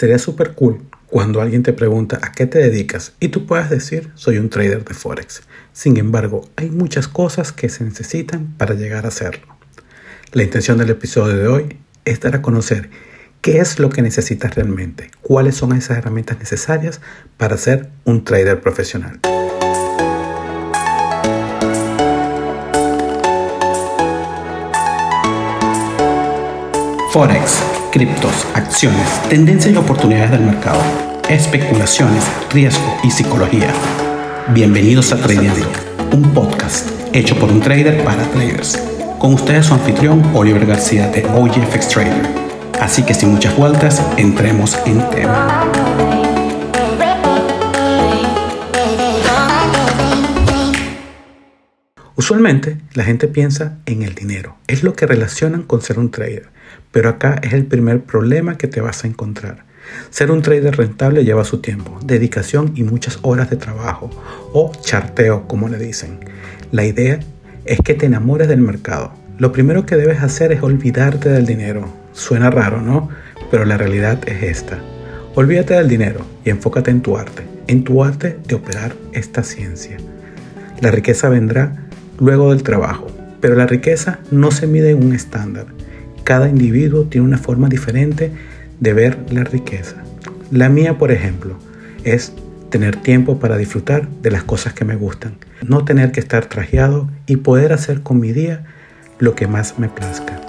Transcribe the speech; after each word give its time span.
Sería 0.00 0.18
súper 0.18 0.54
cool 0.54 0.80
cuando 1.08 1.42
alguien 1.42 1.62
te 1.62 1.74
pregunta 1.74 2.18
a 2.22 2.32
qué 2.32 2.46
te 2.46 2.58
dedicas 2.58 3.12
y 3.20 3.28
tú 3.28 3.44
puedas 3.44 3.68
decir 3.68 4.10
soy 4.14 4.38
un 4.38 4.48
trader 4.48 4.82
de 4.82 4.94
Forex. 4.94 5.42
Sin 5.74 5.98
embargo, 5.98 6.48
hay 6.56 6.70
muchas 6.70 7.06
cosas 7.06 7.52
que 7.52 7.68
se 7.68 7.84
necesitan 7.84 8.54
para 8.56 8.74
llegar 8.74 9.04
a 9.04 9.10
serlo. 9.10 9.54
La 10.32 10.42
intención 10.42 10.78
del 10.78 10.88
episodio 10.88 11.36
de 11.36 11.48
hoy 11.48 11.76
es 12.06 12.18
dar 12.18 12.34
a 12.34 12.40
conocer 12.40 12.88
qué 13.42 13.58
es 13.58 13.78
lo 13.78 13.90
que 13.90 14.00
necesitas 14.00 14.54
realmente, 14.54 15.10
cuáles 15.20 15.56
son 15.56 15.76
esas 15.76 15.98
herramientas 15.98 16.38
necesarias 16.38 17.02
para 17.36 17.58
ser 17.58 17.90
un 18.04 18.24
trader 18.24 18.62
profesional. 18.62 19.20
Forex, 27.12 27.79
criptos, 27.90 28.46
acciones, 28.54 29.20
tendencias 29.28 29.74
y 29.74 29.76
oportunidades 29.76 30.30
del 30.30 30.42
mercado, 30.42 30.80
especulaciones, 31.28 32.22
riesgo 32.52 32.96
y 33.02 33.10
psicología. 33.10 33.72
Bienvenidos 34.54 35.12
a 35.12 35.16
Tradeando, 35.16 35.66
un 36.12 36.22
podcast 36.32 36.88
hecho 37.12 37.36
por 37.36 37.50
un 37.50 37.60
trader 37.60 38.04
para 38.04 38.22
traders. 38.30 38.78
Con 39.18 39.34
ustedes 39.34 39.66
su 39.66 39.74
anfitrión 39.74 40.22
Oliver 40.34 40.66
García 40.66 41.08
de 41.08 41.26
OGFX 41.26 41.88
Trader. 41.88 42.26
Así 42.80 43.02
que 43.02 43.12
sin 43.12 43.32
muchas 43.32 43.56
vueltas, 43.56 44.00
entremos 44.16 44.78
en 44.86 45.00
tema. 45.10 45.66
Usualmente 52.14 52.76
la 52.94 53.02
gente 53.02 53.26
piensa 53.26 53.78
en 53.86 54.02
el 54.02 54.14
dinero, 54.14 54.56
es 54.68 54.84
lo 54.84 54.94
que 54.94 55.06
relacionan 55.06 55.62
con 55.62 55.82
ser 55.82 55.98
un 55.98 56.10
trader, 56.10 56.50
pero 56.92 57.08
acá 57.08 57.40
es 57.42 57.52
el 57.52 57.66
primer 57.66 58.02
problema 58.02 58.56
que 58.56 58.68
te 58.68 58.80
vas 58.80 59.04
a 59.04 59.06
encontrar. 59.06 59.64
Ser 60.10 60.30
un 60.30 60.42
trader 60.42 60.76
rentable 60.76 61.24
lleva 61.24 61.44
su 61.44 61.60
tiempo, 61.60 61.98
dedicación 62.04 62.72
y 62.74 62.82
muchas 62.82 63.18
horas 63.22 63.50
de 63.50 63.56
trabajo, 63.56 64.10
o 64.52 64.72
charteo 64.80 65.46
como 65.48 65.68
le 65.68 65.78
dicen. 65.78 66.20
La 66.72 66.84
idea 66.84 67.20
es 67.64 67.80
que 67.80 67.94
te 67.94 68.06
enamores 68.06 68.48
del 68.48 68.60
mercado. 68.60 69.12
Lo 69.38 69.52
primero 69.52 69.86
que 69.86 69.96
debes 69.96 70.22
hacer 70.22 70.52
es 70.52 70.62
olvidarte 70.62 71.28
del 71.28 71.46
dinero. 71.46 71.88
Suena 72.12 72.50
raro, 72.50 72.80
¿no? 72.80 73.08
Pero 73.50 73.64
la 73.64 73.76
realidad 73.76 74.20
es 74.28 74.42
esta. 74.42 74.78
Olvídate 75.34 75.74
del 75.74 75.88
dinero 75.88 76.26
y 76.44 76.50
enfócate 76.50 76.90
en 76.90 77.00
tu 77.00 77.16
arte, 77.16 77.42
en 77.66 77.84
tu 77.84 78.04
arte 78.04 78.38
de 78.46 78.54
operar 78.54 78.94
esta 79.12 79.42
ciencia. 79.42 79.96
La 80.80 80.90
riqueza 80.90 81.28
vendrá 81.28 81.88
luego 82.18 82.50
del 82.50 82.62
trabajo, 82.62 83.06
pero 83.40 83.54
la 83.54 83.66
riqueza 83.66 84.18
no 84.30 84.50
se 84.50 84.66
mide 84.66 84.90
en 84.90 85.04
un 85.04 85.14
estándar. 85.14 85.66
Cada 86.30 86.48
individuo 86.48 87.06
tiene 87.06 87.26
una 87.26 87.38
forma 87.38 87.68
diferente 87.68 88.30
de 88.78 88.92
ver 88.92 89.18
la 89.32 89.42
riqueza. 89.42 89.96
La 90.52 90.68
mía, 90.68 90.96
por 90.96 91.10
ejemplo, 91.10 91.56
es 92.04 92.32
tener 92.70 92.94
tiempo 92.94 93.40
para 93.40 93.56
disfrutar 93.56 94.08
de 94.22 94.30
las 94.30 94.44
cosas 94.44 94.72
que 94.72 94.84
me 94.84 94.94
gustan, 94.94 95.34
no 95.66 95.84
tener 95.84 96.12
que 96.12 96.20
estar 96.20 96.46
trajeado 96.46 97.10
y 97.26 97.38
poder 97.38 97.72
hacer 97.72 98.02
con 98.02 98.20
mi 98.20 98.30
día 98.30 98.62
lo 99.18 99.34
que 99.34 99.48
más 99.48 99.80
me 99.80 99.88
plazca. 99.88 100.40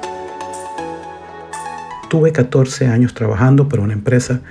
Tuve 2.11 2.31
14 2.31 2.85
años 2.85 3.15
trabajando 3.15 3.67
para 3.67 3.81
una 3.81 3.93
empresa 3.93 4.41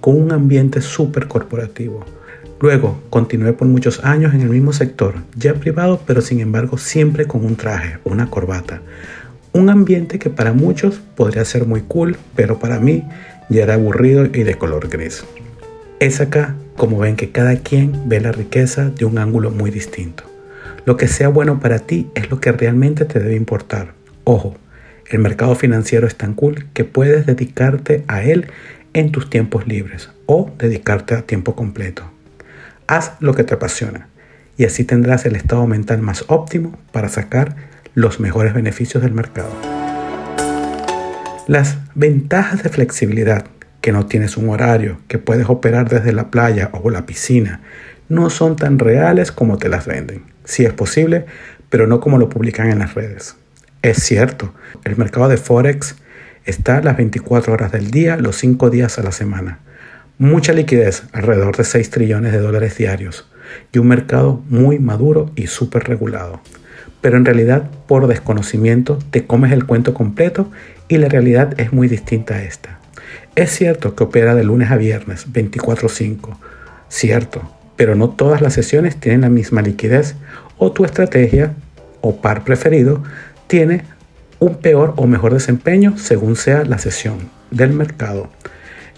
con 0.00 0.20
un 0.20 0.32
ambiente 0.32 0.80
súper 0.80 1.28
corporativo. 1.28 2.04
Luego 2.60 3.00
continué 3.10 3.52
por 3.52 3.68
muchos 3.68 4.02
años 4.04 4.34
en 4.34 4.40
el 4.40 4.48
mismo 4.48 4.72
sector, 4.72 5.14
ya 5.36 5.54
privado, 5.54 6.00
pero 6.04 6.20
sin 6.20 6.40
embargo 6.40 6.78
siempre 6.78 7.26
con 7.26 7.44
un 7.44 7.54
traje, 7.54 7.98
una 8.04 8.28
corbata, 8.28 8.82
un 9.52 9.70
ambiente 9.70 10.18
que 10.18 10.30
para 10.30 10.52
muchos 10.52 11.00
podría 11.16 11.44
ser 11.44 11.66
muy 11.66 11.82
cool, 11.82 12.16
pero 12.34 12.58
para 12.58 12.78
mí 12.78 13.04
ya 13.48 13.64
era 13.64 13.74
aburrido 13.74 14.26
y 14.26 14.42
de 14.42 14.54
color 14.54 14.88
gris. 14.88 15.24
Es 15.98 16.20
acá 16.20 16.54
como 16.76 16.98
ven 16.98 17.16
que 17.16 17.30
cada 17.30 17.56
quien 17.56 18.08
ve 18.08 18.20
la 18.20 18.32
riqueza 18.32 18.90
de 18.90 19.04
un 19.04 19.18
ángulo 19.18 19.50
muy 19.50 19.70
distinto. 19.70 20.24
Lo 20.86 20.96
que 20.96 21.08
sea 21.08 21.28
bueno 21.28 21.60
para 21.60 21.80
ti 21.80 22.10
es 22.14 22.30
lo 22.30 22.40
que 22.40 22.52
realmente 22.52 23.04
te 23.04 23.18
debe 23.18 23.36
importar. 23.36 23.92
Ojo, 24.24 24.56
el 25.10 25.18
mercado 25.18 25.54
financiero 25.54 26.06
es 26.06 26.16
tan 26.16 26.34
cool 26.34 26.66
que 26.72 26.84
puedes 26.84 27.26
dedicarte 27.26 28.04
a 28.08 28.22
él 28.22 28.46
en 28.94 29.12
tus 29.12 29.28
tiempos 29.28 29.66
libres 29.66 30.10
o 30.26 30.50
dedicarte 30.58 31.14
a 31.14 31.22
tiempo 31.22 31.54
completo. 31.54 32.04
Haz 32.86 33.12
lo 33.20 33.34
que 33.34 33.44
te 33.44 33.54
apasiona 33.54 34.08
y 34.56 34.64
así 34.64 34.84
tendrás 34.84 35.26
el 35.26 35.36
estado 35.36 35.66
mental 35.66 36.00
más 36.00 36.24
óptimo 36.28 36.78
para 36.92 37.08
sacar 37.08 37.56
los 37.94 38.20
mejores 38.20 38.54
beneficios 38.54 39.02
del 39.02 39.12
mercado. 39.12 39.50
Las 41.46 41.78
ventajas 41.94 42.62
de 42.62 42.68
flexibilidad, 42.68 43.44
que 43.80 43.92
no 43.92 44.06
tienes 44.06 44.36
un 44.36 44.48
horario, 44.50 45.00
que 45.08 45.18
puedes 45.18 45.48
operar 45.48 45.88
desde 45.88 46.12
la 46.12 46.30
playa 46.30 46.70
o 46.72 46.90
la 46.90 47.06
piscina, 47.06 47.60
no 48.08 48.30
son 48.30 48.56
tan 48.56 48.78
reales 48.78 49.32
como 49.32 49.58
te 49.58 49.68
las 49.68 49.86
venden. 49.86 50.22
Sí 50.44 50.64
es 50.64 50.72
posible, 50.72 51.26
pero 51.68 51.86
no 51.86 52.00
como 52.00 52.18
lo 52.18 52.28
publican 52.28 52.70
en 52.70 52.78
las 52.78 52.94
redes. 52.94 53.36
Es 53.82 54.02
cierto, 54.02 54.54
el 54.84 54.96
mercado 54.96 55.28
de 55.28 55.36
Forex 55.36 55.96
está 56.44 56.80
las 56.82 56.96
24 56.96 57.52
horas 57.52 57.72
del 57.72 57.90
día, 57.90 58.16
los 58.16 58.36
5 58.36 58.70
días 58.70 58.98
a 58.98 59.02
la 59.02 59.12
semana. 59.12 59.60
Mucha 60.18 60.52
liquidez, 60.52 61.04
alrededor 61.12 61.56
de 61.56 61.64
6 61.64 61.90
trillones 61.90 62.32
de 62.32 62.38
dólares 62.38 62.76
diarios, 62.76 63.28
y 63.72 63.78
un 63.78 63.88
mercado 63.88 64.44
muy 64.48 64.78
maduro 64.78 65.32
y 65.34 65.46
súper 65.46 65.84
regulado 65.84 66.40
pero 67.00 67.16
en 67.16 67.24
realidad 67.24 67.70
por 67.86 68.06
desconocimiento 68.06 68.98
te 69.10 69.26
comes 69.26 69.52
el 69.52 69.66
cuento 69.66 69.94
completo 69.94 70.50
y 70.88 70.98
la 70.98 71.08
realidad 71.08 71.58
es 71.58 71.72
muy 71.72 71.88
distinta 71.88 72.34
a 72.34 72.42
esta. 72.42 72.78
Es 73.36 73.50
cierto 73.50 73.94
que 73.94 74.04
opera 74.04 74.34
de 74.34 74.44
lunes 74.44 74.70
a 74.70 74.76
viernes 74.76 75.26
24/5, 75.32 76.36
cierto, 76.88 77.42
pero 77.76 77.94
no 77.94 78.10
todas 78.10 78.40
las 78.40 78.54
sesiones 78.54 78.96
tienen 78.96 79.22
la 79.22 79.30
misma 79.30 79.62
liquidez 79.62 80.16
o 80.58 80.72
tu 80.72 80.84
estrategia 80.84 81.54
o 82.00 82.20
par 82.20 82.44
preferido 82.44 83.02
tiene 83.46 83.84
un 84.38 84.56
peor 84.56 84.94
o 84.96 85.06
mejor 85.06 85.32
desempeño 85.32 85.96
según 85.96 86.36
sea 86.36 86.64
la 86.64 86.78
sesión 86.78 87.30
del 87.50 87.72
mercado. 87.72 88.28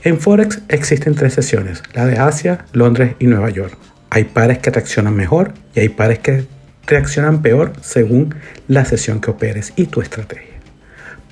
En 0.04 0.18
Forex 0.18 0.62
existen 0.68 1.14
tres 1.14 1.34
sesiones, 1.34 1.82
la 1.94 2.06
de 2.06 2.18
Asia, 2.18 2.64
Londres 2.72 3.14
y 3.18 3.26
Nueva 3.26 3.50
York. 3.50 3.76
Hay 4.10 4.24
pares 4.24 4.58
que 4.58 4.70
reaccionan 4.70 5.14
mejor 5.14 5.52
y 5.74 5.80
hay 5.80 5.88
pares 5.88 6.18
que 6.18 6.44
reaccionan 6.86 7.42
peor 7.42 7.72
según 7.80 8.34
la 8.68 8.84
sesión 8.84 9.20
que 9.20 9.30
operes 9.30 9.72
y 9.76 9.86
tu 9.86 10.00
estrategia. 10.00 10.52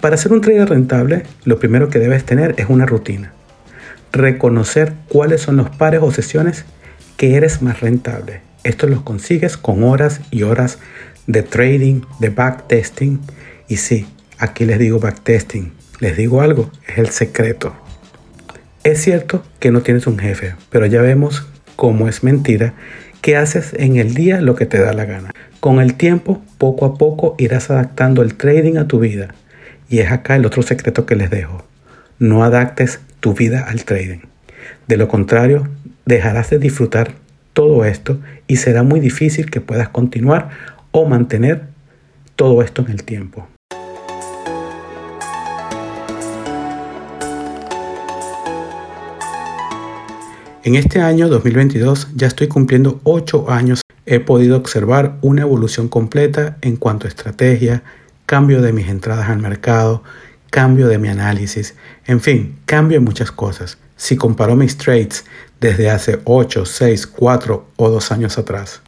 Para 0.00 0.16
ser 0.16 0.32
un 0.32 0.40
trader 0.40 0.70
rentable, 0.70 1.24
lo 1.44 1.58
primero 1.58 1.88
que 1.88 1.98
debes 1.98 2.24
tener 2.24 2.54
es 2.56 2.66
una 2.68 2.86
rutina. 2.86 3.32
Reconocer 4.12 4.94
cuáles 5.08 5.42
son 5.42 5.56
los 5.56 5.68
pares 5.70 6.00
o 6.02 6.10
sesiones 6.10 6.64
que 7.16 7.36
eres 7.36 7.60
más 7.60 7.80
rentable. 7.80 8.40
Esto 8.64 8.86
los 8.86 9.02
consigues 9.02 9.56
con 9.56 9.82
horas 9.82 10.20
y 10.30 10.42
horas 10.42 10.78
de 11.26 11.42
trading, 11.42 12.02
de 12.18 12.30
backtesting. 12.30 13.20
Y 13.68 13.76
sí, 13.76 14.06
aquí 14.38 14.64
les 14.64 14.78
digo 14.78 14.98
backtesting. 14.98 15.72
Les 16.00 16.16
digo 16.16 16.40
algo, 16.40 16.70
es 16.88 16.98
el 16.98 17.10
secreto. 17.10 17.74
Es 18.84 19.02
cierto 19.02 19.44
que 19.58 19.70
no 19.70 19.82
tienes 19.82 20.06
un 20.06 20.18
jefe, 20.18 20.54
pero 20.70 20.86
ya 20.86 21.02
vemos 21.02 21.46
cómo 21.76 22.08
es 22.08 22.24
mentira 22.24 22.72
que 23.20 23.36
haces 23.36 23.74
en 23.74 23.96
el 23.96 24.14
día 24.14 24.40
lo 24.40 24.54
que 24.54 24.66
te 24.66 24.78
da 24.78 24.92
la 24.92 25.04
gana. 25.04 25.30
Con 25.60 25.80
el 25.80 25.94
tiempo, 25.94 26.42
poco 26.58 26.86
a 26.86 26.94
poco 26.94 27.34
irás 27.38 27.70
adaptando 27.70 28.22
el 28.22 28.34
trading 28.34 28.76
a 28.76 28.88
tu 28.88 28.98
vida. 28.98 29.34
Y 29.88 29.98
es 29.98 30.10
acá 30.10 30.36
el 30.36 30.46
otro 30.46 30.62
secreto 30.62 31.06
que 31.06 31.16
les 31.16 31.30
dejo. 31.30 31.64
No 32.18 32.44
adaptes 32.44 33.00
tu 33.20 33.34
vida 33.34 33.66
al 33.68 33.84
trading. 33.84 34.20
De 34.86 34.96
lo 34.96 35.08
contrario, 35.08 35.68
dejarás 36.06 36.50
de 36.50 36.58
disfrutar 36.58 37.12
todo 37.52 37.84
esto 37.84 38.20
y 38.46 38.56
será 38.56 38.82
muy 38.82 39.00
difícil 39.00 39.50
que 39.50 39.60
puedas 39.60 39.88
continuar 39.88 40.50
o 40.92 41.06
mantener 41.06 41.64
todo 42.36 42.62
esto 42.62 42.82
en 42.82 42.90
el 42.90 43.04
tiempo. 43.04 43.48
En 50.62 50.74
este 50.74 51.00
año 51.00 51.30
2022 51.30 52.08
ya 52.14 52.26
estoy 52.26 52.46
cumpliendo 52.46 53.00
8 53.04 53.50
años. 53.50 53.80
He 54.04 54.20
podido 54.20 54.58
observar 54.58 55.16
una 55.22 55.40
evolución 55.40 55.88
completa 55.88 56.58
en 56.60 56.76
cuanto 56.76 57.06
a 57.06 57.08
estrategia, 57.08 57.82
cambio 58.26 58.60
de 58.60 58.74
mis 58.74 58.88
entradas 58.88 59.30
al 59.30 59.38
mercado, 59.38 60.02
cambio 60.50 60.88
de 60.88 60.98
mi 60.98 61.08
análisis, 61.08 61.76
en 62.06 62.20
fin, 62.20 62.58
cambio 62.66 62.98
en 62.98 63.04
muchas 63.04 63.32
cosas. 63.32 63.78
Si 63.96 64.16
comparo 64.16 64.54
mis 64.54 64.76
trades 64.76 65.24
desde 65.60 65.88
hace 65.88 66.20
8, 66.24 66.66
6, 66.66 67.06
4 67.06 67.66
o 67.76 67.90
2 67.90 68.12
años 68.12 68.36
atrás, 68.36 68.82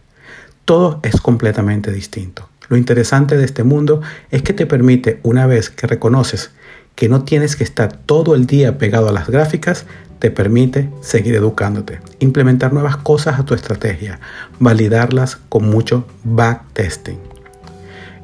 todo 0.67 1.01
es 1.03 1.23
completamente 1.23 1.91
distinto. 1.91 2.51
Lo 2.69 2.77
interesante 2.77 3.39
de 3.39 3.47
este 3.47 3.65
mundo 3.65 4.03
es 4.31 4.43
que 4.43 4.53
te 4.53 4.67
permite, 4.67 5.21
una 5.23 5.47
vez 5.47 5.71
que 5.71 5.87
reconoces 5.87 6.51
que 6.97 7.09
no 7.09 7.25
tienes 7.25 7.57
que 7.57 7.65
estar 7.65 7.97
todo 7.97 8.35
el 8.35 8.47
día 8.47 8.77
pegado 8.77 9.09
a 9.09 9.13
las 9.13 9.29
gráficas, 9.29 9.87
te 10.23 10.31
permite 10.31 10.89
seguir 11.01 11.35
educándote, 11.35 11.99
implementar 12.21 12.73
nuevas 12.73 12.97
cosas 12.97 13.41
a 13.41 13.45
tu 13.45 13.55
estrategia, 13.55 14.21
validarlas 14.61 15.35
con 15.49 15.69
mucho 15.69 16.07
backtesting. 16.23 17.19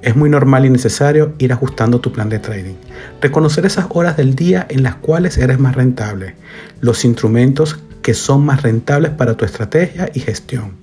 Es 0.00 0.14
muy 0.14 0.30
normal 0.30 0.64
y 0.64 0.70
necesario 0.70 1.34
ir 1.38 1.52
ajustando 1.52 1.98
tu 1.98 2.12
plan 2.12 2.28
de 2.28 2.38
trading. 2.38 2.76
Reconocer 3.20 3.66
esas 3.66 3.86
horas 3.88 4.16
del 4.16 4.36
día 4.36 4.64
en 4.70 4.84
las 4.84 4.94
cuales 4.94 5.38
eres 5.38 5.58
más 5.58 5.74
rentable. 5.74 6.36
Los 6.80 7.04
instrumentos 7.04 7.80
que 8.00 8.14
son 8.14 8.44
más 8.44 8.62
rentables 8.62 9.10
para 9.10 9.36
tu 9.36 9.44
estrategia 9.44 10.08
y 10.14 10.20
gestión. 10.20 10.74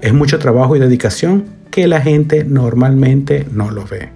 Es 0.00 0.14
mucho 0.14 0.38
trabajo 0.38 0.74
y 0.74 0.78
dedicación 0.78 1.44
que 1.70 1.86
la 1.88 2.00
gente 2.00 2.44
normalmente 2.44 3.46
no 3.52 3.70
lo 3.70 3.84
ve. 3.84 4.08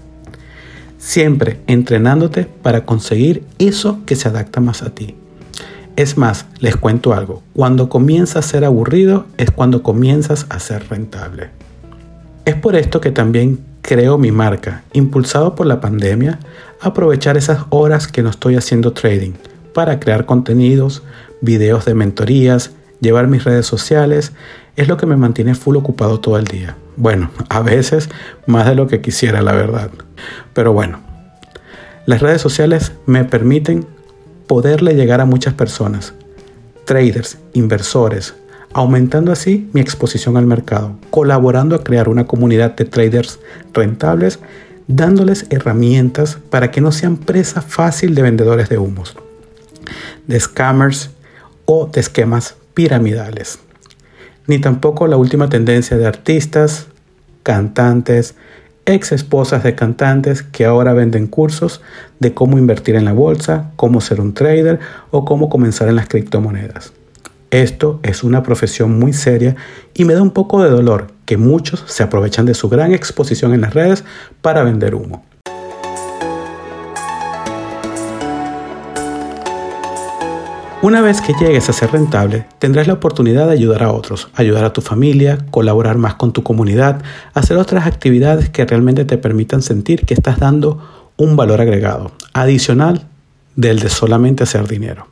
Siempre 0.96 1.60
entrenándote 1.66 2.46
para 2.62 2.86
conseguir 2.86 3.44
eso 3.58 4.00
que 4.06 4.16
se 4.16 4.28
adapta 4.28 4.62
más 4.62 4.82
a 4.82 4.94
ti. 4.94 5.14
Es 5.96 6.16
más, 6.16 6.46
les 6.58 6.76
cuento 6.76 7.12
algo, 7.12 7.42
cuando 7.52 7.90
comienza 7.90 8.38
a 8.38 8.42
ser 8.42 8.64
aburrido 8.64 9.26
es 9.36 9.50
cuando 9.50 9.82
comienzas 9.82 10.46
a 10.48 10.58
ser 10.58 10.88
rentable. 10.88 11.50
Es 12.46 12.54
por 12.54 12.76
esto 12.76 13.00
que 13.00 13.10
también 13.10 13.60
creo 13.82 14.16
mi 14.16 14.32
marca, 14.32 14.84
impulsado 14.94 15.54
por 15.54 15.66
la 15.66 15.80
pandemia, 15.80 16.38
aprovechar 16.80 17.36
esas 17.36 17.64
horas 17.68 18.08
que 18.08 18.22
no 18.22 18.30
estoy 18.30 18.56
haciendo 18.56 18.92
trading 18.94 19.32
para 19.74 20.00
crear 20.00 20.24
contenidos, 20.24 21.02
videos 21.42 21.84
de 21.84 21.94
mentorías, 21.94 22.70
llevar 23.00 23.28
mis 23.28 23.44
redes 23.44 23.66
sociales, 23.66 24.32
es 24.76 24.88
lo 24.88 24.96
que 24.96 25.06
me 25.06 25.16
mantiene 25.16 25.54
full 25.54 25.76
ocupado 25.76 26.20
todo 26.20 26.38
el 26.38 26.44
día. 26.44 26.74
Bueno, 26.96 27.30
a 27.50 27.60
veces 27.60 28.08
más 28.46 28.66
de 28.66 28.74
lo 28.74 28.86
que 28.86 29.02
quisiera, 29.02 29.42
la 29.42 29.52
verdad. 29.52 29.90
Pero 30.54 30.72
bueno, 30.72 31.00
las 32.06 32.22
redes 32.22 32.40
sociales 32.40 32.92
me 33.04 33.24
permiten 33.24 33.86
poderle 34.52 34.94
llegar 34.94 35.22
a 35.22 35.24
muchas 35.24 35.54
personas, 35.54 36.12
traders, 36.84 37.38
inversores, 37.54 38.34
aumentando 38.74 39.32
así 39.32 39.70
mi 39.72 39.80
exposición 39.80 40.36
al 40.36 40.44
mercado, 40.44 40.94
colaborando 41.08 41.74
a 41.74 41.82
crear 41.82 42.06
una 42.06 42.26
comunidad 42.26 42.76
de 42.76 42.84
traders 42.84 43.38
rentables, 43.72 44.40
dándoles 44.88 45.46
herramientas 45.48 46.36
para 46.50 46.70
que 46.70 46.82
no 46.82 46.92
sean 46.92 47.16
presa 47.16 47.62
fácil 47.62 48.14
de 48.14 48.20
vendedores 48.20 48.68
de 48.68 48.76
humos, 48.76 49.16
de 50.26 50.38
scammers 50.38 51.08
o 51.64 51.86
de 51.86 52.00
esquemas 52.02 52.56
piramidales. 52.74 53.58
Ni 54.46 54.58
tampoco 54.58 55.06
la 55.06 55.16
última 55.16 55.48
tendencia 55.48 55.96
de 55.96 56.06
artistas, 56.06 56.88
cantantes, 57.42 58.34
ex 58.86 59.12
esposas 59.12 59.62
de 59.62 59.74
cantantes 59.74 60.42
que 60.42 60.64
ahora 60.64 60.92
venden 60.92 61.26
cursos 61.26 61.80
de 62.18 62.34
cómo 62.34 62.58
invertir 62.58 62.96
en 62.96 63.04
la 63.04 63.12
bolsa, 63.12 63.70
cómo 63.76 64.00
ser 64.00 64.20
un 64.20 64.34
trader 64.34 64.80
o 65.10 65.24
cómo 65.24 65.48
comenzar 65.48 65.88
en 65.88 65.96
las 65.96 66.08
criptomonedas. 66.08 66.92
Esto 67.50 68.00
es 68.02 68.24
una 68.24 68.42
profesión 68.42 68.98
muy 68.98 69.12
seria 69.12 69.56
y 69.94 70.04
me 70.04 70.14
da 70.14 70.22
un 70.22 70.30
poco 70.30 70.62
de 70.62 70.70
dolor 70.70 71.08
que 71.26 71.36
muchos 71.36 71.84
se 71.86 72.02
aprovechan 72.02 72.46
de 72.46 72.54
su 72.54 72.68
gran 72.68 72.92
exposición 72.92 73.52
en 73.52 73.60
las 73.60 73.74
redes 73.74 74.04
para 74.40 74.62
vender 74.62 74.94
humo. 74.94 75.24
Una 80.82 81.00
vez 81.00 81.20
que 81.20 81.32
llegues 81.34 81.68
a 81.68 81.72
ser 81.72 81.92
rentable, 81.92 82.44
tendrás 82.58 82.88
la 82.88 82.94
oportunidad 82.94 83.46
de 83.46 83.52
ayudar 83.52 83.84
a 83.84 83.92
otros, 83.92 84.26
ayudar 84.34 84.64
a 84.64 84.72
tu 84.72 84.80
familia, 84.80 85.38
colaborar 85.52 85.96
más 85.96 86.14
con 86.16 86.32
tu 86.32 86.42
comunidad, 86.42 87.00
hacer 87.34 87.56
otras 87.56 87.86
actividades 87.86 88.48
que 88.48 88.64
realmente 88.64 89.04
te 89.04 89.16
permitan 89.16 89.62
sentir 89.62 90.04
que 90.04 90.14
estás 90.14 90.40
dando 90.40 90.84
un 91.16 91.36
valor 91.36 91.60
agregado, 91.60 92.10
adicional 92.32 93.06
del 93.54 93.78
de 93.78 93.90
solamente 93.90 94.42
hacer 94.42 94.66
dinero. 94.66 95.06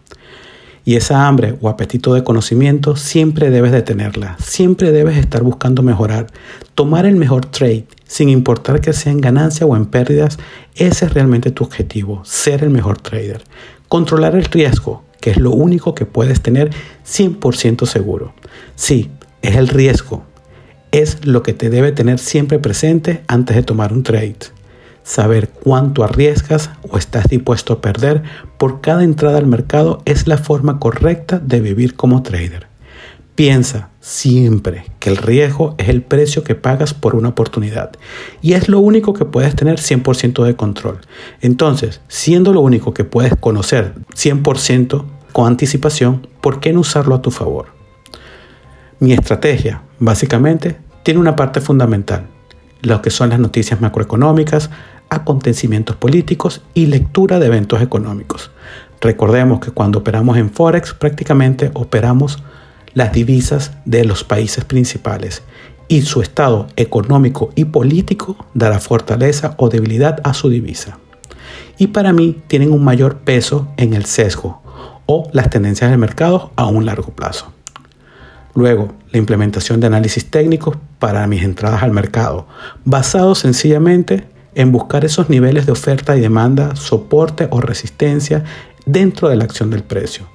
Y 0.85 0.97
esa 0.97 1.29
hambre 1.29 1.57
o 1.61 1.69
apetito 1.69 2.15
de 2.15 2.25
conocimiento 2.25 2.97
siempre 2.97 3.51
debes 3.51 3.71
de 3.71 3.83
tenerla, 3.83 4.37
siempre 4.41 4.91
debes 4.91 5.19
estar 5.19 5.45
buscando 5.45 5.85
mejorar, 5.85 6.27
tomar 6.75 7.07
el 7.07 7.15
mejor 7.15 7.47
trade, 7.47 7.87
sin 8.09 8.29
importar 8.29 8.81
que 8.81 8.93
sea 8.93 9.13
en 9.13 9.21
ganancia 9.21 9.67
o 9.67 9.77
en 9.77 9.87
pérdidas, 9.87 10.37
ese 10.75 11.07
es 11.07 11.15
realmente 11.15 11.53
tu 11.53 11.63
objetivo, 11.63 12.23
ser 12.25 12.65
el 12.65 12.71
mejor 12.71 12.99
trader. 13.01 13.45
Controlar 13.87 14.35
el 14.35 14.45
riesgo, 14.45 15.05
que 15.21 15.31
es 15.31 15.37
lo 15.37 15.51
único 15.51 15.95
que 15.95 16.07
puedes 16.07 16.41
tener 16.41 16.71
100% 17.07 17.87
seguro. 17.87 18.35
Sí, 18.75 19.11
es 19.43 19.57
el 19.57 19.69
riesgo. 19.69 20.25
Es 20.91 21.25
lo 21.25 21.43
que 21.43 21.53
te 21.53 21.71
debe 21.71 21.93
tener 21.93 22.19
siempre 22.19 22.59
presente 22.59 23.23
antes 23.29 23.55
de 23.57 23.63
tomar 23.63 23.93
un 23.93 24.03
trade. 24.03 24.39
Saber 25.03 25.49
cuánto 25.49 26.05
arriesgas 26.05 26.71
o 26.89 26.99
estás 26.99 27.29
dispuesto 27.29 27.73
a 27.73 27.81
perder 27.81 28.23
por 28.59 28.81
cada 28.81 29.05
entrada 29.05 29.39
al 29.39 29.47
mercado 29.47 30.03
es 30.05 30.27
la 30.27 30.39
forma 30.39 30.79
correcta 30.79 31.39
de 31.39 31.61
vivir 31.61 31.95
como 31.95 32.23
trader. 32.23 32.67
Piensa 33.35 33.90
siempre 34.01 34.87
que 34.99 35.11
el 35.11 35.19
riesgo 35.19 35.75
es 35.79 35.89
el 35.89 36.03
precio 36.03 36.43
que 36.43 36.55
pagas 36.55 36.95
por 36.95 37.15
una 37.15 37.29
oportunidad 37.29 37.93
y 38.41 38.55
es 38.55 38.69
lo 38.69 38.81
único 38.81 39.13
que 39.13 39.27
puedes 39.27 39.55
tener 39.55 39.79
100% 39.79 40.45
de 40.45 40.57
control. 40.57 41.01
Entonces, 41.43 42.01
siendo 42.09 42.53
lo 42.53 42.61
único 42.63 42.95
que 42.95 43.05
puedes 43.05 43.35
conocer 43.37 43.95
100% 44.15 45.05
con 45.33 45.47
anticipación, 45.47 46.27
¿por 46.41 46.61
qué 46.61 46.73
no 46.73 46.81
usarlo 46.81 47.15
a 47.15 47.23
tu 47.23 47.31
favor? 47.31 47.67
Mi 48.99 49.13
estrategia, 49.13 49.83
básicamente, 49.99 50.77
tiene 51.03 51.21
una 51.21 51.37
parte 51.37 51.61
fundamental, 51.61 52.27
lo 52.83 53.01
que 53.03 53.11
son 53.11 53.31
las 53.31 53.39
noticias 53.39 53.81
macroeconómicas, 53.81 54.71
acontecimientos 55.11 55.97
políticos 55.97 56.63
y 56.73 56.87
lectura 56.87 57.39
de 57.39 57.47
eventos 57.47 57.83
económicos. 57.83 58.51
Recordemos 59.01 59.61
que 59.61 59.71
cuando 59.71 60.01
operamos 60.01 60.37
en 60.37 60.51
Forex 60.51 60.95
prácticamente 60.95 61.71
operamos 61.75 62.43
las 62.95 63.13
divisas 63.13 63.73
de 63.85 64.05
los 64.05 64.25
países 64.25 64.65
principales 64.65 65.43
y 65.89 66.03
su 66.03 66.23
estado 66.23 66.69
económico 66.77 67.51
y 67.55 67.65
político 67.67 68.37
dará 68.55 68.79
fortaleza 68.79 69.55
o 69.59 69.69
debilidad 69.69 70.21
a 70.25 70.35
su 70.35 70.49
divisa. 70.49 70.99
Y 71.79 71.89
para 71.89 72.13
mí 72.13 72.41
tienen 72.47 72.73
un 72.73 72.85
mayor 72.85 73.19
peso 73.19 73.69
en 73.77 73.95
el 73.95 74.05
sesgo 74.05 74.63
o 75.07 75.29
las 75.33 75.51
tendencias 75.51 75.91
del 75.91 75.99
mercado 75.99 76.53
a 76.57 76.67
un 76.67 76.87
largo 76.87 77.11
plazo. 77.11 77.53
Luego, 78.55 78.93
la 79.11 79.19
implementación 79.19 79.81
de 79.81 79.87
análisis 79.87 80.31
técnicos 80.31 80.77
para 80.99 81.27
mis 81.27 81.43
entradas 81.43 81.83
al 81.83 81.93
mercado, 81.93 82.47
basado 82.85 83.35
sencillamente 83.35 84.29
en 84.55 84.73
buscar 84.73 85.05
esos 85.05 85.31
niveles 85.31 85.67
de 85.67 85.73
oferta 85.73 86.17
y 86.17 86.21
demanda, 86.21 86.77
soporte 86.77 87.49
o 87.51 87.61
resistencia 87.61 88.45
dentro 88.87 89.29
de 89.29 89.37
la 89.37 89.45
acción 89.45 89.71
del 89.71 89.83
precio 89.83 90.27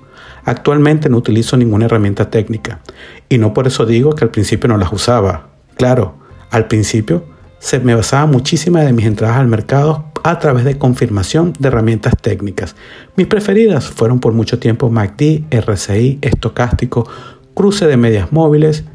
Actualmente 0.46 1.10
no 1.10 1.18
utilizo 1.18 1.58
ninguna 1.58 1.86
herramienta 1.86 2.30
técnica 2.30 2.80
y 3.28 3.40
no 3.40 3.54
por 3.54 3.68
eso 3.68 3.86
digo 3.86 4.14
que 4.14 4.24
al 4.24 4.32
principio 4.32 4.70
no 4.70 4.78
las 4.78 4.94
usaba. 4.94 5.50
Claro, 5.76 6.16
al 6.52 6.68
principio 6.68 7.26
se 7.60 7.80
me 7.80 7.96
basaba 7.96 8.28
muchísima 8.28 8.82
de 8.82 8.94
mis 8.94 9.08
entradas 9.08 9.38
al 9.38 9.48
mercado 9.48 10.06
a 10.24 10.40
través 10.40 10.64
de 10.66 10.78
confirmación 10.78 11.54
de 11.58 11.68
herramientas 11.68 12.14
técnicas. 12.22 12.76
Mis 13.16 13.28
preferidas 13.28 13.86
fueron 13.90 14.20
por 14.20 14.34
mucho 14.34 14.60
tiempo 14.60 14.90
MACD, 14.90 15.44
RSI, 15.52 16.20
estocástico, 16.22 17.08
cruce 17.56 17.88
de 17.88 17.98
medias 17.98 18.32
móviles, 18.32 18.86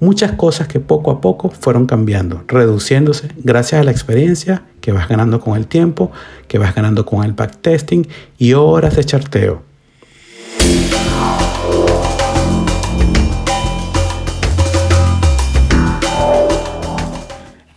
muchas 0.00 0.32
cosas 0.32 0.68
que 0.68 0.80
poco 0.80 1.10
a 1.10 1.20
poco 1.20 1.50
fueron 1.50 1.86
cambiando, 1.86 2.44
reduciéndose 2.48 3.28
gracias 3.36 3.80
a 3.80 3.84
la 3.84 3.90
experiencia 3.90 4.62
que 4.80 4.92
vas 4.92 5.08
ganando 5.08 5.40
con 5.40 5.56
el 5.56 5.66
tiempo, 5.66 6.10
que 6.48 6.58
vas 6.58 6.74
ganando 6.74 7.04
con 7.04 7.24
el 7.24 7.32
backtesting 7.32 8.06
y 8.38 8.54
horas 8.54 8.96
de 8.96 9.04
charteo. 9.04 9.73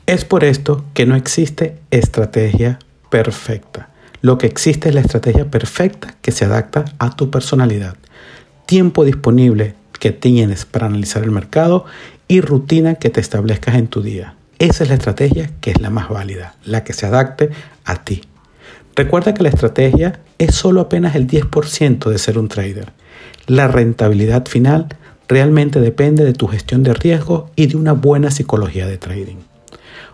Es 0.08 0.24
por 0.24 0.46
esto 0.46 0.86
que 0.94 1.06
no 1.06 1.17
existe 1.17 1.77
estrategia 1.91 2.79
perfecta. 3.10 3.89
Lo 4.22 4.38
que 4.38 4.48
existe 4.48 4.88
es 4.89 4.96
la 4.96 5.01
estrategia 5.01 5.51
perfecta 5.51 6.15
que 6.22 6.32
se 6.32 6.46
adapta 6.46 6.86
a 6.98 7.15
tu 7.15 7.29
personalidad, 7.29 7.98
tiempo 8.65 9.03
disponible 9.03 9.75
que 10.00 10.12
tienes 10.12 10.63
para 10.63 10.86
analizar 10.86 11.24
el 11.24 11.32
mercado 11.32 11.86
y 12.27 12.39
rutina 12.39 12.96
que 12.96 13.10
te 13.10 13.20
establezcas 13.20 13.75
en 13.75 13.88
tu 13.88 14.01
día. 14.01 14.36
Esa 14.60 14.84
es 14.84 14.89
la 14.89 14.96
estrategia 14.96 15.51
que 15.60 15.72
es 15.72 15.82
la 15.82 15.89
más 15.89 16.10
válida, 16.10 16.56
la 16.63 16.86
que 16.86 16.94
se 16.94 17.06
adapte 17.06 17.50
a 17.84 18.03
ti. 18.03 18.22
Recuerda 18.98 19.36
que 19.36 19.44
la 19.44 19.50
estrategia 19.50 20.22
es 20.39 20.56
solo 20.56 20.82
apenas 20.82 21.16
el 21.16 21.27
10% 21.27 22.10
de 22.10 22.18
ser 22.18 22.39
un 22.39 22.48
trader. 22.48 22.94
La 23.46 23.68
rentabilidad 23.68 24.48
final 24.48 24.88
realmente 25.27 25.80
depende 25.80 26.25
de 26.25 26.34
tu 26.34 26.48
gestión 26.48 26.82
de 26.82 26.96
riesgo 26.96 27.51
y 27.56 27.68
de 27.68 27.77
una 27.77 27.94
buena 27.94 28.32
psicología 28.32 28.88
de 28.88 28.98
trading. 28.98 29.36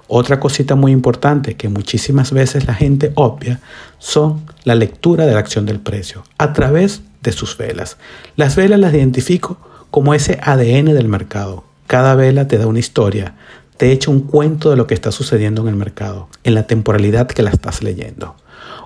Otra 0.09 0.41
cosita 0.41 0.75
muy 0.75 0.91
importante 0.91 1.55
que 1.55 1.69
muchísimas 1.69 2.33
veces 2.33 2.67
la 2.67 2.73
gente 2.73 3.13
obvia 3.15 3.61
son 3.99 4.43
la 4.65 4.75
lectura 4.75 5.25
de 5.25 5.31
la 5.31 5.39
acción 5.39 5.65
del 5.65 5.79
precio 5.79 6.25
a 6.37 6.51
través 6.51 7.03
de 7.21 7.31
sus 7.31 7.57
velas. 7.57 7.95
Las 8.35 8.57
velas 8.57 8.81
las 8.81 8.93
identifico 8.93 9.57
como 9.91 10.13
ese 10.13 10.39
ADN 10.41 10.93
del 10.93 11.07
mercado. 11.07 11.63
Cada 11.87 12.15
vela 12.15 12.49
te 12.49 12.57
da 12.57 12.67
una 12.67 12.79
historia, 12.79 13.35
te 13.77 13.93
echa 13.93 14.11
un 14.11 14.19
cuento 14.19 14.69
de 14.69 14.75
lo 14.75 14.87
que 14.87 14.93
está 14.93 15.13
sucediendo 15.13 15.61
en 15.61 15.69
el 15.69 15.77
mercado, 15.77 16.27
en 16.43 16.53
la 16.53 16.67
temporalidad 16.67 17.27
que 17.27 17.43
la 17.43 17.51
estás 17.51 17.81
leyendo. 17.81 18.35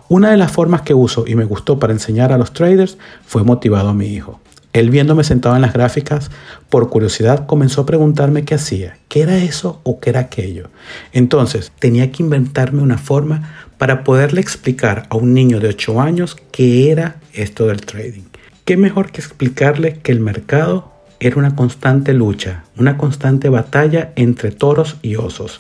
Una 0.10 0.32
de 0.32 0.38
las 0.38 0.54
formas 0.54 0.84
que 0.84 0.94
uso 0.94 1.26
y 1.28 1.36
me 1.36 1.44
gustó 1.44 1.80
para 1.80 1.92
enseñar 1.92 2.32
a 2.32 2.38
los 2.38 2.54
traders 2.54 2.98
fue 3.26 3.44
motivado 3.44 3.90
a 3.90 3.94
mi 3.94 4.08
hijo. 4.08 4.40
Él 4.72 4.90
viéndome 4.90 5.26
sentado 5.26 5.56
en 5.56 5.62
las 5.62 5.74
gráficas, 5.74 6.32
por 6.70 6.90
curiosidad 6.90 7.46
comenzó 7.46 7.82
a 7.82 7.86
preguntarme 7.86 8.46
qué 8.46 8.56
hacía, 8.56 8.98
qué 9.10 9.24
era 9.24 9.38
eso 9.38 9.82
o 9.84 10.00
qué 10.00 10.12
era 10.12 10.22
aquello. 10.22 10.70
Entonces 11.12 11.74
tenía 11.80 12.12
que 12.12 12.24
inventarme 12.24 12.82
una 12.82 12.98
forma 12.98 13.54
para 13.78 14.06
poderle 14.06 14.40
explicar 14.40 15.08
a 15.10 15.18
un 15.18 15.34
niño 15.34 15.60
de 15.60 15.70
8 15.70 16.00
años 16.00 16.38
qué 16.52 16.90
era 16.90 17.18
esto 17.34 17.68
del 17.68 17.82
trading. 17.82 18.24
¿Qué 18.64 18.78
mejor 18.78 19.12
que 19.12 19.20
explicarle 19.20 20.00
que 20.00 20.14
el 20.14 20.22
mercado 20.22 20.94
era 21.20 21.38
una 21.38 21.56
constante 21.56 22.14
lucha, 22.14 22.64
una 22.78 22.98
constante 22.98 23.50
batalla 23.50 24.14
entre 24.16 24.52
toros 24.52 24.98
y 25.02 25.16
osos, 25.16 25.60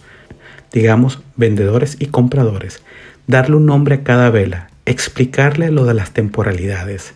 digamos 0.71 1.19
vendedores 1.35 1.97
y 1.99 2.07
compradores, 2.07 2.81
darle 3.27 3.57
un 3.57 3.65
nombre 3.65 3.95
a 3.95 4.03
cada 4.03 4.29
vela, 4.29 4.69
explicarle 4.85 5.69
lo 5.69 5.85
de 5.85 5.93
las 5.93 6.11
temporalidades 6.11 7.13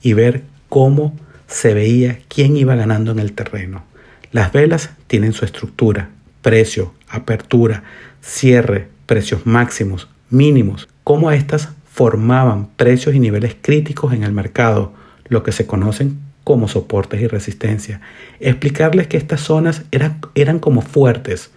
y 0.00 0.12
ver 0.12 0.44
cómo 0.68 1.16
se 1.48 1.74
veía 1.74 2.20
quién 2.28 2.56
iba 2.56 2.76
ganando 2.76 3.10
en 3.10 3.18
el 3.18 3.32
terreno. 3.32 3.82
Las 4.30 4.52
velas 4.52 4.90
tienen 5.08 5.32
su 5.32 5.44
estructura, 5.44 6.10
precio, 6.42 6.94
apertura, 7.08 7.82
cierre, 8.22 8.88
precios 9.06 9.46
máximos, 9.46 10.08
mínimos, 10.30 10.88
cómo 11.02 11.30
éstas 11.32 11.70
formaban 11.90 12.68
precios 12.76 13.14
y 13.14 13.18
niveles 13.18 13.56
críticos 13.60 14.12
en 14.12 14.22
el 14.22 14.32
mercado, 14.32 14.92
lo 15.28 15.42
que 15.42 15.52
se 15.52 15.66
conocen 15.66 16.18
como 16.44 16.68
soportes 16.68 17.20
y 17.20 17.26
resistencia. 17.26 18.00
Explicarles 18.38 19.08
que 19.08 19.16
estas 19.16 19.40
zonas 19.40 19.82
eran, 19.90 20.20
eran 20.34 20.60
como 20.60 20.82
fuertes 20.82 21.50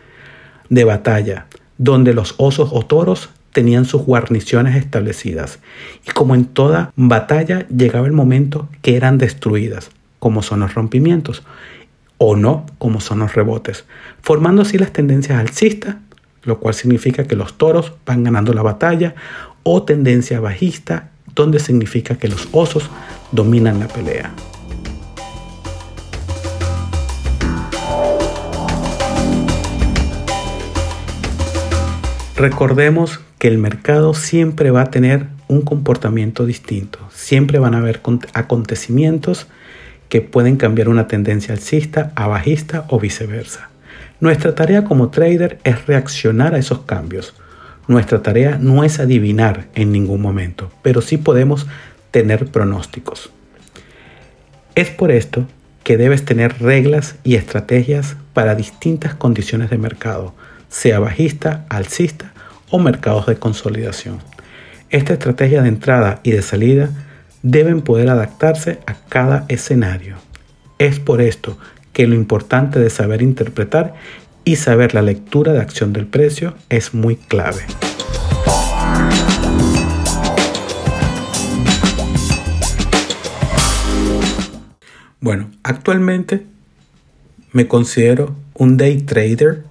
de 0.70 0.84
batalla, 0.86 1.46
donde 1.78 2.14
los 2.14 2.36
osos 2.38 2.70
o 2.74 2.86
toros 2.86 3.30
tenían 3.52 3.86
sus 3.86 4.04
guarniciones 4.04 4.76
establecidas 4.76 5.60
y 6.08 6.12
como 6.12 6.36
en 6.36 6.46
toda 6.46 6.92
batalla 6.96 7.68
llegaba 7.68 8.08
el 8.08 8.14
momento 8.14 8.70
que 8.82 8.96
eran 8.96 9.18
destruidas, 9.18 9.92
como 10.20 10.44
son 10.44 10.62
los 10.62 10.74
rompimientos, 10.74 11.44
o 12.18 12.36
no, 12.36 12.66
como 12.78 13.02
son 13.02 13.20
los 13.20 13.34
rebotes, 13.34 13.86
formando 14.22 14.62
así 14.62 14.78
las 14.78 14.94
tendencias 14.94 15.40
alcistas, 15.40 15.96
lo 16.44 16.60
cual 16.60 16.74
significa 16.74 17.26
que 17.26 17.36
los 17.36 17.58
toros 17.58 17.94
van 18.06 18.24
ganando 18.24 18.54
la 18.54 18.62
batalla, 18.62 19.16
o 19.64 19.84
tendencia 19.84 20.40
bajista, 20.40 21.10
donde 21.36 21.60
significa 21.60 22.18
que 22.18 22.28
los 22.28 22.48
osos 22.52 22.90
dominan 23.32 23.80
la 23.80 23.88
pelea. 23.88 24.32
Recordemos 32.36 33.20
que 33.42 33.48
el 33.48 33.58
mercado 33.58 34.14
siempre 34.14 34.70
va 34.70 34.82
a 34.82 34.92
tener 34.92 35.26
un 35.48 35.64
comportamiento 35.64 36.46
distinto. 36.46 37.00
Siempre 37.12 37.58
van 37.58 37.74
a 37.74 37.80
haber 37.80 38.00
acontecimientos 38.36 39.48
que 40.10 40.22
pueden 40.22 40.58
cambiar 40.58 40.90
una 40.90 41.08
tendencia 41.08 41.56
alcista 41.56 42.12
a 42.14 42.28
bajista 42.28 42.86
o 42.90 43.00
viceversa. 43.00 43.72
Nuestra 44.20 44.54
tarea 44.54 44.84
como 44.84 45.10
trader 45.10 45.58
es 45.64 45.88
reaccionar 45.88 46.54
a 46.54 46.60
esos 46.60 46.82
cambios. 46.82 47.34
Nuestra 47.88 48.22
tarea 48.22 48.60
no 48.62 48.84
es 48.84 49.00
adivinar 49.00 49.70
en 49.74 49.92
ningún 49.92 50.22
momento, 50.22 50.72
pero 50.84 51.02
sí 51.02 51.18
podemos 51.18 51.66
tener 52.12 52.46
pronósticos. 52.46 53.32
Es 54.76 54.92
por 54.92 55.10
esto 55.10 55.48
que 55.84 55.98
debes 55.98 56.26
tener 56.26 56.62
reglas 56.62 57.16
y 57.24 57.38
estrategias 57.38 58.18
para 58.34 58.54
distintas 58.54 59.16
condiciones 59.16 59.72
de 59.72 59.80
mercado, 59.80 60.36
sea 60.70 61.00
bajista, 61.00 61.66
alcista 61.70 62.34
o 62.72 62.80
mercados 62.80 63.28
de 63.28 63.36
consolidación. 63.36 64.20
Esta 64.90 65.14
estrategia 65.14 65.62
de 65.62 65.70
entrada 65.70 66.20
y 66.24 66.32
de 66.32 66.42
salida 66.42 66.90
deben 67.44 67.82
poder 67.82 68.10
adaptarse 68.10 68.80
a 68.88 68.96
cada 69.10 69.46
escenario. 69.48 70.16
Es 70.80 71.00
por 71.00 71.22
esto 71.22 71.58
que 71.94 72.08
lo 72.08 72.16
importante 72.16 72.80
de 72.80 72.90
saber 72.90 73.22
interpretar 73.22 73.94
y 74.44 74.56
saber 74.56 74.94
la 74.96 75.02
lectura 75.02 75.54
de 75.54 75.60
acción 75.60 75.94
del 75.94 76.08
precio 76.08 76.56
es 76.70 76.94
muy 76.94 77.16
clave. 77.16 77.62
Bueno, 85.20 85.52
actualmente 85.62 86.48
me 87.52 87.68
considero 87.68 88.36
un 88.56 88.78
day 88.78 89.02
trader 89.02 89.64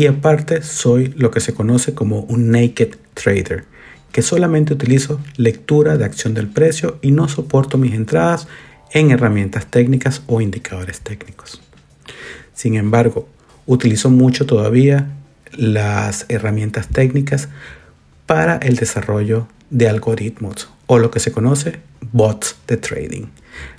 y 0.00 0.06
aparte 0.06 0.62
soy 0.62 1.12
lo 1.18 1.30
que 1.30 1.40
se 1.40 1.52
conoce 1.52 1.92
como 1.92 2.20
un 2.20 2.50
naked 2.50 2.96
trader, 3.12 3.64
que 4.12 4.22
solamente 4.22 4.72
utilizo 4.72 5.20
lectura 5.36 5.98
de 5.98 6.06
acción 6.06 6.32
del 6.32 6.48
precio 6.48 6.96
y 7.02 7.10
no 7.10 7.28
soporto 7.28 7.76
mis 7.76 7.92
entradas 7.92 8.48
en 8.92 9.10
herramientas 9.10 9.66
técnicas 9.66 10.22
o 10.26 10.40
indicadores 10.40 11.00
técnicos. 11.00 11.60
Sin 12.54 12.76
embargo, 12.76 13.28
utilizo 13.66 14.08
mucho 14.08 14.46
todavía 14.46 15.10
las 15.52 16.24
herramientas 16.30 16.88
técnicas 16.88 17.50
para 18.24 18.56
el 18.56 18.76
desarrollo 18.76 19.48
de 19.68 19.90
algoritmos 19.90 20.70
o 20.86 20.98
lo 20.98 21.10
que 21.10 21.20
se 21.20 21.30
conoce 21.30 21.78
bots 22.10 22.56
de 22.66 22.78
trading. 22.78 23.26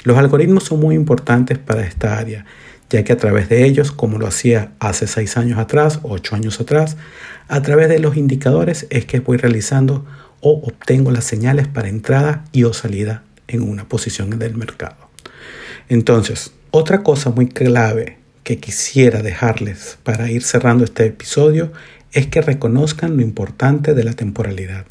Los 0.04 0.20
algoritmos 0.20 0.66
son 0.66 0.82
muy 0.82 0.94
importantes 0.94 1.58
para 1.58 1.82
esta 1.84 2.20
área 2.20 2.46
ya 2.92 3.04
que 3.04 3.14
a 3.14 3.18
través 3.18 3.50
de 3.50 3.66
ellos, 3.66 3.92
como 3.92 4.20
lo 4.20 4.28
hacía 4.28 4.74
hace 4.80 5.08
6 5.08 5.38
años 5.38 5.60
atrás, 5.60 6.00
8 6.04 6.36
años 6.36 6.60
atrás, 6.60 6.98
a 7.48 7.62
través 7.62 7.90
de 7.90 8.00
los 8.00 8.18
indicadores 8.18 8.86
es 8.90 9.06
que 9.06 9.22
voy 9.22 9.38
realizando 9.38 10.06
o 10.42 10.62
obtengo 10.68 11.12
las 11.12 11.24
señales 11.24 11.68
para 11.68 11.88
entrada 11.88 12.44
y 12.52 12.64
o 12.66 12.74
salida 12.74 13.24
en 13.48 13.62
una 13.62 13.88
posición 13.88 14.38
del 14.38 14.56
mercado. 14.56 15.10
Entonces, 15.88 16.52
otra 16.72 17.02
cosa 17.04 17.30
muy 17.30 17.48
clave 17.48 18.18
que 18.44 18.58
quisiera 18.58 19.22
dejarles 19.22 19.98
para 20.04 20.30
ir 20.30 20.44
cerrando 20.44 20.84
este 20.84 21.06
episodio 21.06 21.72
es 22.12 22.28
que 22.28 22.42
reconozcan 22.42 23.16
lo 23.16 23.24
importante 23.24 23.94
de 23.94 24.04
la 24.04 24.14
temporalidad. 24.14 24.86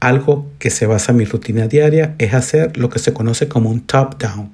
Algo 0.00 0.50
que 0.58 0.70
se 0.70 0.86
basa 0.86 1.12
en 1.12 1.18
mi 1.18 1.24
rutina 1.26 1.68
diaria 1.68 2.14
es 2.18 2.34
hacer 2.34 2.76
lo 2.76 2.88
que 2.88 2.98
se 2.98 3.12
conoce 3.12 3.48
como 3.48 3.70
un 3.70 3.82
top-down. 3.82 4.50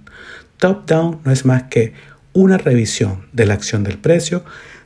Top-down 0.59 1.21
no 1.25 1.31
es 1.31 1.45
más 1.45 1.65
que 1.65 1.93
una 2.37 2.59
revisión 2.59 3.23
de 3.33 3.47
la 3.47 3.55
acción 3.55 3.83
del 3.83 3.97
precio 3.97 4.45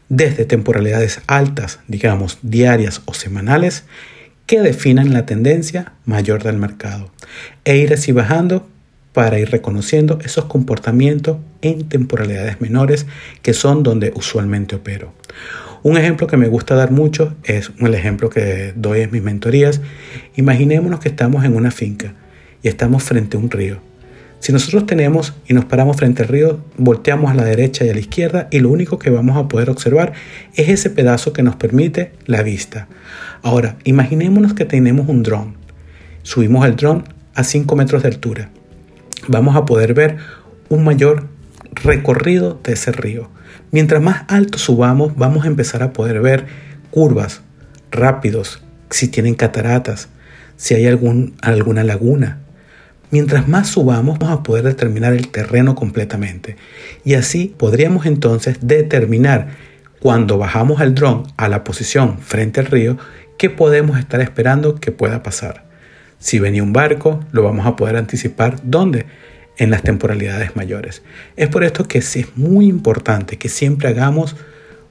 desde 0.09 0.45
temporalidades 0.45 1.21
altas, 1.27 1.81
digamos 1.89 2.39
diarias 2.43 3.03
o 3.07 3.15
semanales, 3.15 3.85
que 4.47 4.61
definan 4.61 5.13
la 5.13 5.27
tendencia 5.27 5.93
mayor 6.05 6.45
del 6.45 6.57
mercado 6.57 7.11
e 7.65 7.77
ir 7.77 7.93
así 7.93 8.13
bajando 8.13 8.69
para 9.13 9.41
ir 9.41 9.51
reconociendo 9.51 10.21
esos 10.25 10.45
comportamientos 10.45 11.39
en 11.61 11.89
temporalidades 11.89 12.61
menores 12.61 13.07
que 13.43 13.53
son 13.53 13.83
donde 13.83 14.13
usualmente 14.15 14.77
opero. 14.77 15.13
Un 15.83 15.97
ejemplo 15.97 16.29
que 16.29 16.37
me 16.37 16.47
gusta 16.47 16.77
dar 16.77 16.93
mucho 16.93 17.35
es 17.43 17.73
el 17.81 17.95
ejemplo 17.95 18.31
que 18.31 18.73
doy 18.77 19.01
en 19.01 19.11
mis 19.11 19.23
mentorías. 19.23 19.81
Imaginémonos 20.37 21.01
que 21.01 21.09
estamos 21.09 21.45
en 21.45 21.57
una 21.57 21.73
finca 21.73 22.15
y 22.63 22.69
estamos 22.69 23.03
frente 23.03 23.37
a 23.37 23.41
un 23.41 23.51
río. 23.51 23.90
Si 24.41 24.53
nosotros 24.53 24.87
tenemos 24.87 25.35
y 25.47 25.53
nos 25.53 25.67
paramos 25.67 25.99
frente 25.99 26.23
al 26.23 26.29
río, 26.29 26.61
volteamos 26.79 27.31
a 27.31 27.35
la 27.35 27.45
derecha 27.45 27.85
y 27.85 27.91
a 27.91 27.95
la 27.95 28.01
izquierda 28.01 28.49
y 28.51 28.61
lo 28.61 28.71
único 28.71 28.99
que 28.99 29.11
vamos 29.11 29.37
a 29.37 29.49
poder 29.49 29.69
observar 29.69 30.15
es 30.55 30.71
ese 30.71 30.89
pedazo 30.89 31.35
que 31.35 31.43
nos 31.43 31.57
permite 31.57 32.13
la 32.25 32.43
vista. 32.43 32.89
Ahora, 33.43 33.77
imaginémonos 33.85 34.55
que 34.55 34.65
tenemos 34.65 35.09
un 35.09 35.23
dron. 35.23 35.57
Subimos 36.23 36.65
el 36.65 36.77
dron 36.77 37.05
a 37.35 37.45
5 37.45 37.77
metros 37.77 38.03
de 38.03 38.09
altura. 38.09 38.51
Vamos 39.29 39.57
a 39.57 39.67
poder 39.67 39.93
ver 39.93 40.17
un 40.71 40.85
mayor 40.85 41.29
recorrido 41.85 42.59
de 42.65 42.73
ese 42.73 42.93
río. 42.93 43.29
Mientras 43.73 44.03
más 44.03 44.25
alto 44.29 44.57
subamos, 44.57 45.17
vamos 45.17 45.45
a 45.45 45.49
empezar 45.49 45.83
a 45.83 45.93
poder 45.93 46.21
ver 46.23 46.47
curvas, 46.91 47.43
rápidos, 47.91 48.63
si 48.89 49.09
tienen 49.09 49.35
cataratas, 49.35 50.09
si 50.57 50.75
hay 50.75 50.87
algún, 50.87 51.35
alguna 51.43 51.85
laguna, 51.85 52.41
Mientras 53.11 53.49
más 53.49 53.69
subamos, 53.69 54.19
vamos 54.19 54.39
a 54.39 54.43
poder 54.43 54.65
determinar 54.65 55.13
el 55.13 55.29
terreno 55.29 55.75
completamente. 55.75 56.57
Y 57.05 57.15
así 57.15 57.55
podríamos 57.57 58.07
entonces 58.07 58.59
determinar 58.61 59.49
cuando 59.99 60.39
bajamos 60.39 60.81
el 60.81 60.95
dron 60.95 61.25
a 61.37 61.49
la 61.49 61.65
posición 61.65 62.19
frente 62.19 62.61
al 62.61 62.67
río 62.67 62.99
qué 63.37 63.51
podemos 63.51 63.99
estar 63.99 64.21
esperando 64.21 64.77
que 64.77 64.93
pueda 64.93 65.23
pasar. 65.23 65.65
Si 66.19 66.39
venía 66.39 66.63
un 66.63 66.73
barco, 66.73 67.25
lo 67.33 67.43
vamos 67.43 67.67
a 67.67 67.77
poder 67.77 67.97
anticipar 67.97 68.61
dónde 68.63 69.07
en 69.57 69.71
las 69.71 69.83
temporalidades 69.83 70.55
mayores. 70.57 71.03
Es 71.37 71.49
por 71.49 71.65
esto 71.65 71.89
que 71.89 71.99
es 71.99 72.17
muy 72.37 72.67
importante 72.67 73.39
que 73.39 73.49
siempre 73.49 73.89
hagamos 73.89 74.37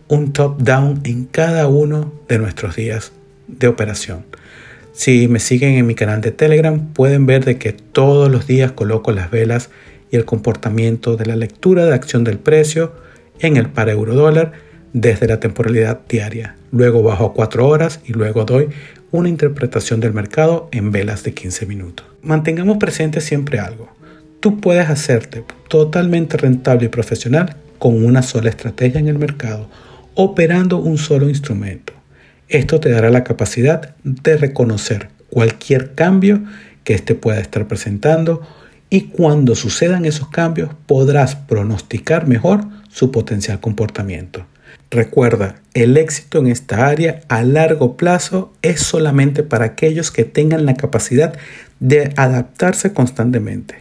un 0.07 0.33
top-down 0.33 1.01
en 1.05 1.25
cada 1.25 1.67
uno 1.67 2.11
de 2.27 2.39
nuestros 2.39 2.75
días 2.75 3.11
de 3.47 3.67
operación. 3.67 4.25
Si 5.00 5.29
me 5.29 5.39
siguen 5.39 5.75
en 5.75 5.88
mi 5.88 5.96
canal 5.96 6.20
de 6.20 6.32
Telegram 6.32 6.91
pueden 6.91 7.25
ver 7.25 7.46
de 7.46 7.58
que 7.58 7.72
todos 7.72 8.29
los 8.29 8.48
días 8.48 8.74
coloco 8.74 9.13
las 9.13 9.32
velas 9.32 9.70
y 10.12 10.18
el 10.18 10.25
comportamiento 10.25 11.15
de 11.15 11.25
la 11.25 11.38
lectura 11.38 11.86
de 11.86 11.94
acción 11.94 12.25
del 12.25 12.38
precio 12.38 12.91
en 13.39 13.56
el 13.56 13.70
par 13.70 13.88
euro 13.88 14.13
dólar 14.13 14.51
desde 14.91 15.25
la 15.25 15.39
temporalidad 15.39 16.01
diaria. 16.10 16.58
Luego 16.74 17.01
bajo 17.01 17.27
a 17.27 17.34
4 17.34 17.65
horas 17.65 18.01
y 18.06 18.12
luego 18.12 18.44
doy 18.44 18.68
una 19.12 19.29
interpretación 19.29 20.01
del 20.01 20.12
mercado 20.12 20.68
en 20.74 20.91
velas 20.91 21.24
de 21.24 21.34
15 21.34 21.65
minutos. 21.65 22.06
Mantengamos 22.22 22.75
presente 22.75 23.22
siempre 23.22 23.58
algo. 23.58 23.88
tú 24.41 24.60
puedes 24.60 24.89
hacerte 24.89 25.46
totalmente 25.70 26.36
rentable 26.36 26.88
y 26.88 26.89
profesional 26.89 27.56
con 27.77 28.03
una 28.03 28.22
sola 28.22 28.50
estrategia 28.50 29.00
en 29.00 29.08
el 29.08 29.18
mercado, 29.18 29.70
operando 30.15 30.77
un 30.79 30.98
solo 30.98 31.29
instrumento. 31.29 31.94
Esto 32.50 32.79
te 32.79 32.89
dará 32.89 33.12
la 33.12 33.24
capacidad 33.24 33.96
de 34.03 34.36
reconocer 34.36 35.10
cualquier 35.29 35.94
cambio 35.94 36.44
que 36.84 36.96
éste 36.96 37.13
pueda 37.13 37.39
estar 37.39 37.68
presentando 37.68 38.41
y 38.89 39.01
cuando 39.01 39.53
sucedan 39.53 40.06
esos 40.06 40.29
cambios 40.29 40.72
podrás 40.88 41.36
pronosticar 41.36 42.27
mejor 42.27 42.65
su 42.89 43.12
potencial 43.12 43.60
comportamiento. 43.60 44.48
Recuerda, 44.89 45.62
el 45.75 45.98
éxito 45.98 46.39
en 46.39 46.48
esta 46.48 46.88
área 46.88 47.22
a 47.27 47.44
largo 47.44 47.96
plazo 47.96 48.51
es 48.63 48.82
solamente 48.82 49.44
para 49.44 49.65
aquellos 49.65 50.10
que 50.10 50.25
tengan 50.25 50.65
la 50.65 50.74
capacidad 50.74 51.38
de 51.79 52.12
adaptarse 52.15 52.94
constantemente, 52.94 53.75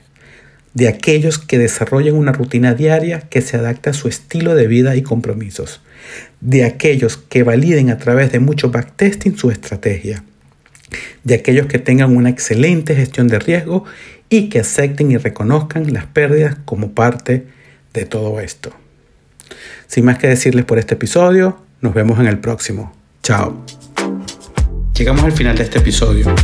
de 0.74 0.88
aquellos 0.88 1.38
que 1.38 1.58
desarrollen 1.58 2.14
una 2.14 2.32
rutina 2.32 2.74
diaria 2.74 3.20
que 3.20 3.40
se 3.40 3.56
adapte 3.56 3.88
a 3.88 3.94
su 3.94 4.08
estilo 4.08 4.54
de 4.54 4.66
vida 4.66 4.94
y 4.96 5.02
compromisos, 5.02 5.80
de 6.40 6.64
aquellos 6.64 7.16
que 7.16 7.42
validen 7.42 7.90
a 7.90 7.98
través 7.98 8.32
de 8.32 8.40
mucho 8.40 8.70
backtesting 8.70 9.36
su 9.36 9.50
estrategia, 9.50 10.22
de 11.24 11.34
aquellos 11.34 11.66
que 11.66 11.78
tengan 11.78 12.16
una 12.16 12.30
excelente 12.30 12.94
gestión 12.94 13.28
de 13.28 13.38
riesgo 13.38 13.84
y 14.30 14.48
que 14.48 14.60
acepten 14.60 15.10
y 15.10 15.16
reconozcan 15.16 15.92
las 15.92 16.06
pérdidas 16.06 16.56
como 16.64 16.92
parte 16.92 17.46
de 17.94 18.04
todo 18.04 18.40
esto. 18.40 18.70
Sin 19.86 20.04
más 20.04 20.18
que 20.18 20.28
decirles 20.28 20.64
por 20.64 20.78
este 20.78 20.94
episodio, 20.94 21.60
nos 21.80 21.94
vemos 21.94 22.18
en 22.20 22.26
el 22.26 22.38
próximo. 22.38 22.92
Chao. 23.22 23.64
Llegamos 24.94 25.24
al 25.24 25.32
final 25.32 25.56
de 25.56 25.64
este 25.64 25.78
episodio, 25.78 26.34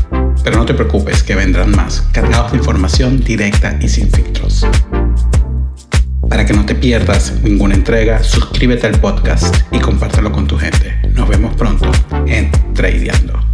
pero 0.42 0.56
no 0.56 0.64
te 0.64 0.74
preocupes 0.74 1.22
que 1.22 1.34
vendrán 1.34 1.72
más, 1.72 2.02
cargados 2.12 2.52
de 2.52 2.58
información 2.58 3.20
directa 3.20 3.76
y 3.80 3.88
sin 3.88 4.10
filtros. 4.10 4.64
Para 6.34 6.46
que 6.46 6.52
no 6.52 6.66
te 6.66 6.74
pierdas 6.74 7.32
ninguna 7.44 7.76
entrega, 7.76 8.24
suscríbete 8.24 8.88
al 8.88 8.98
podcast 8.98 9.54
y 9.70 9.78
compártelo 9.78 10.32
con 10.32 10.48
tu 10.48 10.58
gente. 10.58 10.98
Nos 11.12 11.28
vemos 11.28 11.54
pronto 11.54 11.88
en 12.26 12.50
Tradeando. 12.74 13.53